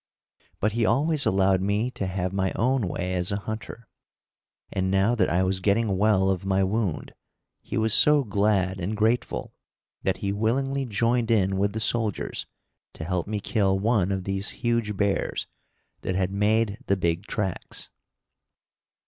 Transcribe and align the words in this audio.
But 0.59 0.71
he 0.71 0.83
always 0.83 1.27
allowed 1.27 1.61
me 1.61 1.91
to 1.91 2.07
have 2.07 2.33
my 2.33 2.51
own 2.55 2.87
way 2.87 3.13
as 3.13 3.31
a 3.31 3.35
hunter, 3.41 3.87
and 4.73 4.89
now 4.89 5.13
that 5.13 5.29
I 5.29 5.43
was 5.43 5.59
getting 5.59 5.95
well 5.95 6.31
of 6.31 6.43
my 6.43 6.63
wound 6.63 7.13
he 7.61 7.77
was 7.77 7.93
so 7.93 8.23
glad 8.23 8.79
and 8.79 8.97
grateful 8.97 9.53
that 10.01 10.17
he 10.17 10.33
willingly 10.33 10.85
joined 10.85 11.29
in 11.29 11.55
with 11.55 11.73
the 11.73 11.79
soldiers 11.79 12.47
to 12.93 13.03
help 13.03 13.27
me 13.27 13.39
kill 13.39 13.77
one 13.77 14.11
of 14.11 14.23
these 14.23 14.49
huge 14.65 14.97
bears 14.97 15.45
that 16.01 16.15
had 16.15 16.31
made 16.31 16.79
the 16.87 16.97
big 16.97 17.27
tracks. 17.27 17.91